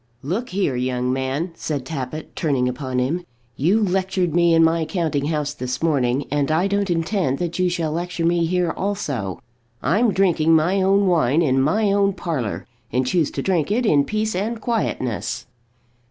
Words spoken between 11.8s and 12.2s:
own